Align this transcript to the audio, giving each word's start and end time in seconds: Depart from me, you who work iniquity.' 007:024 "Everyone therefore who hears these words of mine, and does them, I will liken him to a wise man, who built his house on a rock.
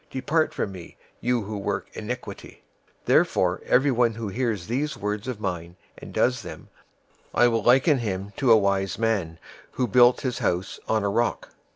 Depart 0.09 0.51
from 0.51 0.71
me, 0.71 0.97
you 1.19 1.43
who 1.43 1.59
work 1.59 1.87
iniquity.' 1.93 2.63
007:024 3.03 3.03
"Everyone 3.03 3.03
therefore 3.05 4.09
who 4.23 4.27
hears 4.29 4.65
these 4.65 4.97
words 4.97 5.27
of 5.27 5.39
mine, 5.39 5.75
and 5.95 6.11
does 6.11 6.41
them, 6.41 6.69
I 7.35 7.47
will 7.47 7.61
liken 7.61 7.99
him 7.99 8.33
to 8.37 8.51
a 8.51 8.57
wise 8.57 8.97
man, 8.97 9.37
who 9.73 9.85
built 9.85 10.21
his 10.21 10.39
house 10.39 10.79
on 10.87 11.03
a 11.03 11.09
rock. 11.09 11.49